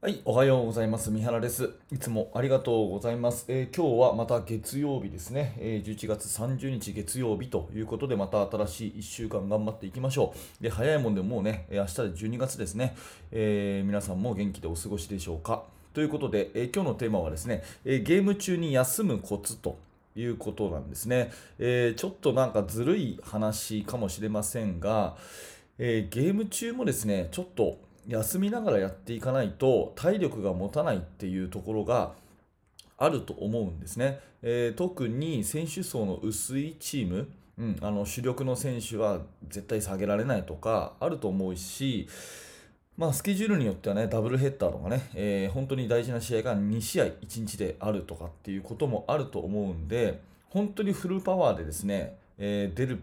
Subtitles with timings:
[0.00, 1.10] はい、おはようございます。
[1.10, 1.72] 三原です。
[1.90, 3.46] いつもありがとうございます。
[3.48, 10.62] えー、今日はまた月曜日ですね、えー、11月30日月曜日ということで、また新しい1週間頑張っていきましょう。
[10.62, 12.94] で、早いもんでもうね、明日で12月ですね、
[13.32, 15.64] えー、皆さんも元気でお過ごしでしょうか。
[15.94, 19.78] ということで、え今日のテーマはですね、えゲーム中に休むコツと
[20.14, 25.16] いうことなんですね、えちょっとなんかずるい話かもしれませんが、
[25.76, 27.78] えゲーム中もですね、ちょっと
[28.08, 32.12] 休みながらやっていかないと体力が持たないっていうところが
[32.96, 34.20] あると思うんですね。
[34.42, 37.28] えー、特に選手層の薄いチーム、
[37.58, 42.08] うん、あの主力の選手は絶対下げられないとかあると思うし、
[42.96, 53.02] まあ、スケジュールによってはね、ダブルヘッダーとかね、えー、本当に大事な試合が2試合1日であるとかっていうこともあると思うんで、本当にフルパワーでですね、えー、出る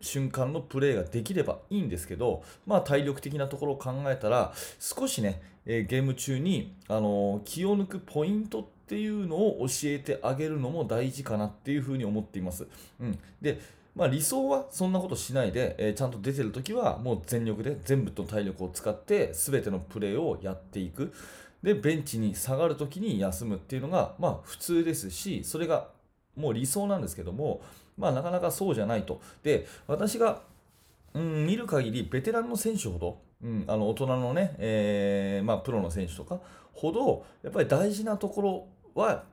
[0.00, 12.66] 瞬間のプレーができればいいんですけど、まあ、体力的なところを考えたら少しね、えー、ゲーム中に、あのー、気を抜くポイントっていうのを教えてあげるのも大事かなっていうふうに思っています。
[13.00, 13.60] うん、で
[13.96, 21.14] まあ、理想はそんなことしないで、えー、ちゃんと出てるときはもう全力で全部の体力を使って全てのプレーをやっていく。
[21.62, 25.88] で、ベンチに下がるときに休むっていうのが、まあ普通ですし、それが
[26.36, 27.62] もう理想なんですけども、
[27.96, 29.20] まあ、なかなかそうじゃないと。
[29.42, 30.42] で、私が、
[31.14, 36.40] うん、見る限り、ベテランの選手ほど、うん、あの大人のね、えー、まあ、プロの選手とか
[36.72, 39.24] ほど、やっぱり大事なところは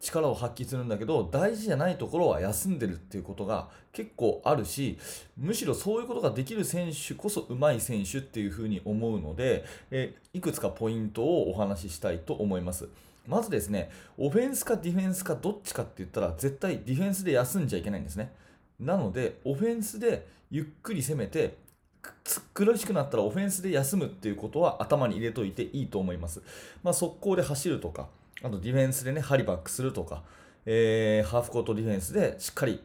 [0.00, 4.98] 力を発揮するんだけど、大事じゃないところは休んでるっていうことが結構あるし、
[5.36, 12.88] むしろそういうことができる選手こそ上手い選手っていうふうに思うので、えー、いくつかポイントをお話ししたいと思います。
[13.26, 18.32] まずですね、オフェンスかディフェンスかどっちかって言ったら、絶対ディフェンスで休んじゃいけないんですね。
[18.80, 21.56] なので、オフェンスでゆっくり攻めて、
[22.54, 26.42] 苦しくなったらオフェンスで休むっていうことは頭に入れといていいと思います。
[26.82, 28.08] まあ、速攻で走るとか、
[28.42, 30.22] あとディフェンスでね、ハリバックするとか、
[30.66, 32.80] えー、ハーフコートディフェンスでしっかり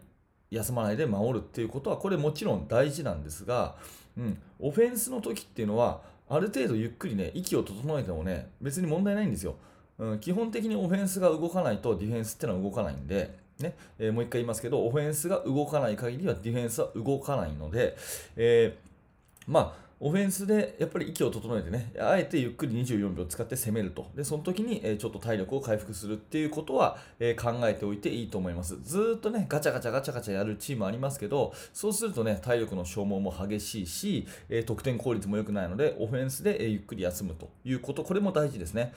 [0.49, 3.75] 休まないで守るっていうことは、これもちろん大事なんですが、
[4.17, 9.55] うん、オフェンスの時っていうのは、ある程度ゆっくりね、息を整えてもね、別に問題ないんですよ。
[10.01, 13.75] うん、基本的にオフェンスが動かないとディフェンスってのは動かないんで、ね。
[13.99, 17.95] えー、もう一回言いますけど、オフェンスが動かない限りはディフェンスは動かないので、
[18.35, 24.07] えー、まあ、オフェンスでやっぱり息を整えてね、あえてゆっくり24秒使って攻めると。
[24.15, 26.97] で、その時に、ちょっと体力を回復するっていうことは、
[27.39, 28.81] 考えておいていいと思います。
[28.83, 34.27] ずっとね、ガチャガチャガチャガチャやるチームありますけど、そうするとね、体力の消耗も激しいし、
[34.65, 38.93] 得点効率も良くないので、オフェンスで、ゆっくり休むということ、これも大事ですね。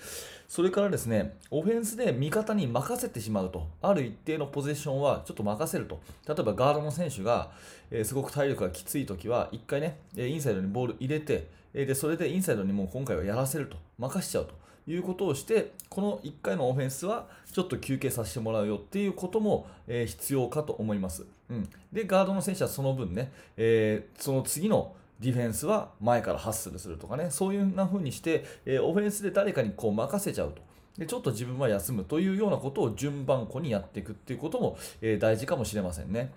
[0.48, 6.00] それからですね、オフェンスで味方に任せてしまうと、ある一定のポゼッションはちょっと任せると。
[6.26, 7.50] 例えばガードの選手が、
[7.94, 14.54] え、すごく体力がきついときは、1回ね、インサイドにボール入れて、でそれでインサイドにもう今回はやらせると、任しちゃうと
[14.90, 21.24] いうことをして、この1回のオフェンスはちょっと休憩させてもらうよっていうことも、え、必要かと思います。
[21.48, 30.62] うん、で、ガードの選手はその分ね、えー、その次のディフェンスは前からハッスルするとかね、そういうな風にして、え、オフェンスで誰かにこう任せちゃうと。
[30.98, 36.32] でちょっと自分は休むというようなことを順番こにやっていくっていうことも、え、大事かもしれませんね。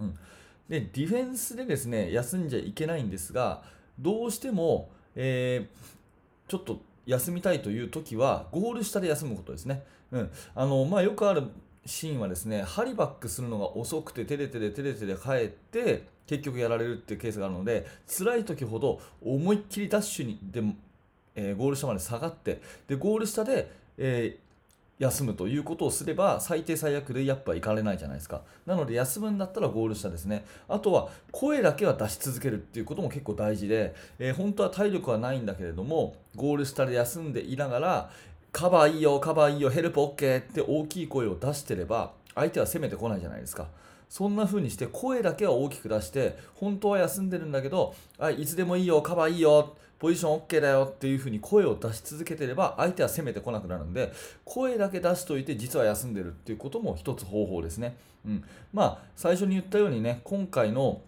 [0.00, 0.18] うん、
[0.68, 3.62] でディフェンスでですね休んじゃいけないんですが
[3.98, 9.82] どうしても、えー、ちょっと休みたいという時はゴール下で休むことですね。
[10.12, 11.44] うんあのまあ、よくある
[11.84, 20.62] シーンはですねハリバックするのが遅くてテレテレテレテレ帰って結局やられるっていうケースがあるので辛い時ほど思いっきりダッシュにで、
[21.34, 24.47] えー、ゴール下まで下がってでゴール下で、えー
[24.98, 28.42] 休むということをすれば最低最悪でやっぱ行かれないじゃないですか。
[28.66, 30.44] なので休むんだったらゴール下ですね。
[30.68, 38.10] あとは声だけは出し続けるっていうことも結構大事で、えー、本当は体力はないんだけれどもゴール下で休んでいながら
[38.50, 43.68] カバーいいよカバーいいよヘルプ OK って大きい声を出してれば相手は攻めてこないじゃないですか。
[44.08, 54.12] そんな風にして声だけは大きく出して本当は休んでるんだけどあいつでもいいよカバーいいよポジション OK だよっていうふうに声を出し続けてれば相手は攻めてこなくなるんで
[54.44, 61.00] 声だけ出しといて実は休んでるっていうことも一つ方法ですね、うん、まあ最初に言ったようにね今回の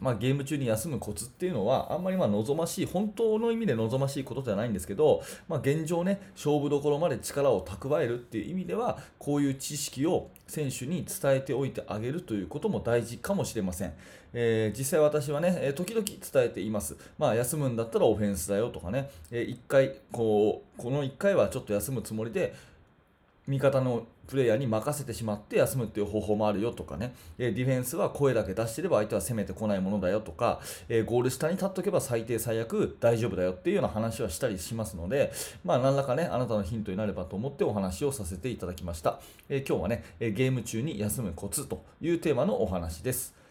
[0.00, 13.94] まあ、ゲーム中に休むコツっていうのはあんまりま望ましい本当の意味で望ましいことではないんですけど、まあ、現状ね勝負どころまで力を蓄えるっていう意味ではこういう知識を選手に伝えておいてあげるということも大事かもしれません、
[14.32, 22.54] えー、実際私はね時々伝えています、まあ、休むんだったらオフェンスだよとかね、えー、1回こうこの1回はちょっと休むつもりで
[23.46, 35.32] 味方のプレイヤーに任せてしまって休むっていう方法もあるよとかね、えディフェンスは声だけ出してれば相手は攻めてこないものだよとか、えゴール下に立っとけば最低最悪大丈夫だよっていうような話はしたりしますので、
[35.62, 39.20] まあ、何らかね、あなたのヒントになればと思ってお話をさせていただきました。
[39.50, 43.43] え今日はね、ゲーム中に休むコツというテーマのお話です。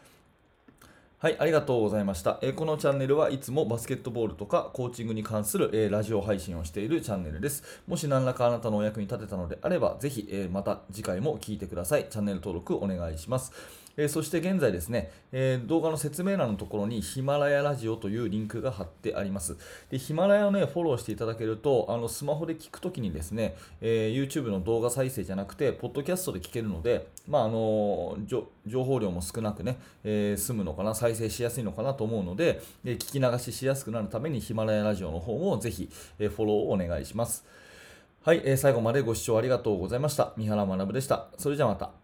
[1.23, 2.37] はい、ありがとうございました。
[2.41, 7.63] えー、このチャンネルはいつもバスケットボールとかコーチングに関する、えー、ラジオ配信をしているチャンネルです。
[7.87, 12.07] もし何らかあなたのお役に立てたのであれば、ぜひ、えー、また次回も聴いてください。
[12.09, 13.53] チャンネル登録お願いします。
[13.97, 19.57] えー、そして現在ですね、えー、動画の説明欄のところにヒマラヤラジオというリンクが貼ってあります。
[19.89, 37.45] でヒマラヤをね、フォローしていただけると、あのスマホで聞くときにですね、えー、YouTube の動画再生じゃなくて、ポッドキャストで聞けるので、まああの情報量も少なくね、え済むのかな、再生しやすいのかなと思うので、で聞き流ししやすくなるためにヒマラヤラジオの方もぜひ、えフォローをお願いします。
[38.23, 40.33] はい、え最後までご視聴ありがとうございました。
[40.37, 41.27] 三原学でした。
[41.37, 42.02] それじゃあまた。